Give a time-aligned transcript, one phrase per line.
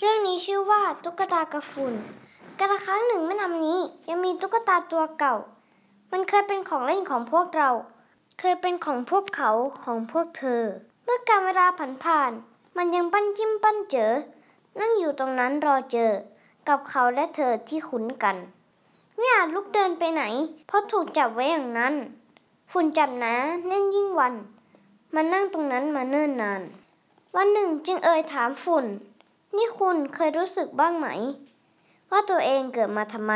[0.00, 1.94] เรื่องนี้ชื่อว่าตุ๊กตากับฝุ่น
[2.58, 5.34] กาละครั้งหนึ่งเมื่อนานนี้ยังมีตุ๊กตาตัวเก่า
[6.12, 7.70] มันเคยเป็นของเล่นของพวกเรา
[8.38, 9.50] เคยเป็นของพวกเขา
[9.82, 10.62] ของพวกเธอ
[11.04, 12.32] เมื่อการเวลาผ่านผ่าน
[12.76, 14.12] มันยังปั้นจิ้มปั้นเจอ
[14.80, 16.10] นั่งอยู่ตรงนั้นรอเจอ
[16.68, 18.36] กับเขาและเธอที่คุ้นกัน
[19.16, 20.22] ไม่อาจลุกเดินไปไหน
[20.66, 21.94] เพราะถูกจับไว้อย่างนั้น
[22.72, 23.34] ฝุ่นจับหนา
[23.66, 24.34] แน่นยิ่งวัน
[25.14, 26.62] มันนั่งตรงนั้นมาเนิ่นนาน
[27.36, 28.86] วันหนึ่งจึงเอ่ยถามฝุ่น
[29.54, 31.08] นี่คุณเคยรู้สึกบ้างไหม
[32.10, 33.32] ว่าตัวเองเกิดมาทำไม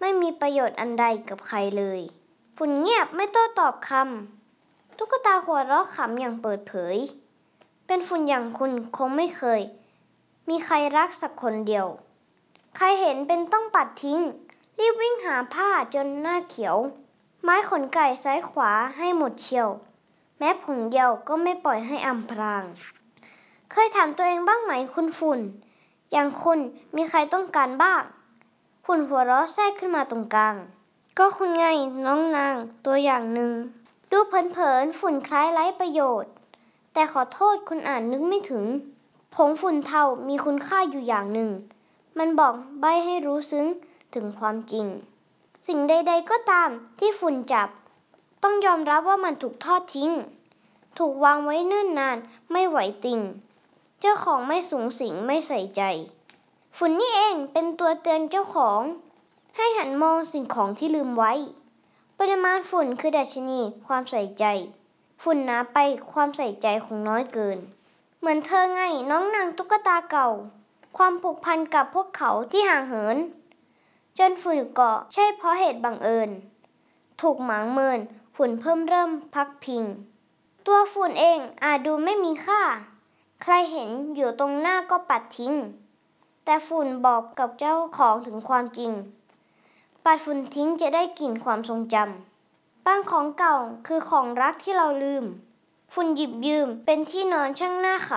[0.00, 2.00] ไม่มีประโยชน์อันใดกับใครเลย
[2.56, 6.96] ฝุ่นเงียบไม่โต้ตอบคำตุ๊กตาหัวเราะขำอย่างเปิดเผย
[7.86, 9.60] เป็นฝุ่นอย่างคุณคงไม่เคย
[10.48, 11.86] มีใครรักสักคนเดียว
[12.76, 14.20] ใครเห็นเป็นต้องปัดทิ้ง
[14.78, 16.76] รีบวิ่งหาผ้าจนหน้าเขียว
[17.42, 19.68] ไม้ขนไก่ซ้ายขวาให้หมดเชียว
[20.38, 22.64] แม้ผงเดียวก็ไม่ปล่อยให้อำพราง
[23.72, 25.40] เคยถามตัวเองบ้างไหมคุณฝุ่น
[26.12, 26.58] อย่างคุณ
[26.96, 28.02] มีใครต้องการบ้าง
[28.84, 30.54] ฝุ่นหัวเราะแทรกขึ้นมาตรงกลาง
[31.18, 31.64] ก็คุณไง
[32.06, 33.52] น้องนางตัวอย่างหนึ่ง
[34.10, 36.32] ดูเผินๆฝุ่นคล้ายไร้ประโยชน์
[36.92, 38.64] แต่ขอโทษคุณอ่านนึกไม่ถึง
[39.34, 41.50] ผงฝุ่นเทามีคุณค่าอยู่อย่างหนึ่ง
[42.18, 43.66] มันบอกใบให้รู้ซึ้ง
[44.14, 44.86] ถึงความจริง
[45.66, 46.68] สิ่งใด ๆ ก็ตาม
[46.98, 47.68] ที่ฝุ่นจับ
[48.42, 50.10] ต้องยอมรับว่ามันถูกทอดทิ้ง
[50.98, 52.16] ถูกวางไว้เนิ่นนาน
[52.52, 53.20] ไม่ไหวติ่ง
[54.00, 55.82] เจ้าของไม่สูงสิงไม่ใส่ใจ
[56.76, 58.80] ฝุ่นนี่เองเป็นตัวเตือนเจ้าของ
[59.56, 61.32] ให้หันมองสิ่งของที่ลืมไว้
[62.18, 64.44] ปริมาณฝุ่นคือดัชนีความใส่ใจ
[65.22, 65.78] ฝุ่นหนาไป
[66.12, 67.58] ความใส่ใจคงน้อยเกิน
[68.18, 70.28] เหมือนเธอไงน้องนางตุ๊กตาเก่า
[70.96, 73.16] ความผูกพันกับพวกเขาที่ห่างเหิน
[74.18, 76.30] จนฝุ่นเกาะใช่เพราะเหตุบังเอิญ
[77.20, 77.98] ถูกหมางเมิน
[78.36, 79.82] ฝุ่นเพิ่มเริ่มพักพิง
[80.66, 82.62] ตัวฝุ่นเองอาจดูไม่มีค่า
[83.86, 85.54] นอยู่ตรงหน้าก็ปัดทิ้ง
[86.44, 88.92] แต่ฝุ่นบอกกับเจ้าของถึงความจริง
[90.04, 93.56] ปัดฝุ่นทิ้งจะได้กลิ่นความทรงจำบางของเก่า
[93.86, 95.24] คือของรักที่เราลืม
[95.94, 98.10] ฝุ่นหยิบยืมเป็นที่นอนช่างหน้าข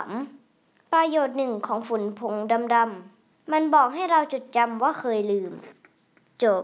[0.44, 2.34] ำ ประโยชน์หนึ่งของฝุ่นผง
[2.76, 5.52] ดำๆมันบอกให้เราจดจำว่าเคยลืม
[6.44, 6.64] จบ